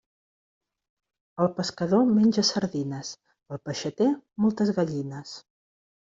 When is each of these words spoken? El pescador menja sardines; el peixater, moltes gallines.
El 1.43 1.49
pescador 1.57 2.07
menja 2.13 2.43
sardines; 2.49 3.11
el 3.57 3.61
peixater, 3.67 4.07
moltes 4.47 4.73
gallines. 4.79 5.35